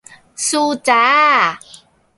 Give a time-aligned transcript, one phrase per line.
[0.47, 1.05] สู้จ้า